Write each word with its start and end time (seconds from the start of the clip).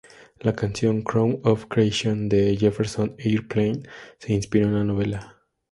La 0.39 0.53
canción 0.55 1.03
Crown 1.03 1.41
of 1.43 1.67
Creation 1.67 2.27
de 2.27 2.57
Jefferson 2.57 3.15
Airplane 3.19 3.83
se 4.17 4.33
inspiró 4.33 4.65
en 4.65 4.73
la 4.73 4.83
novela. 4.83 5.37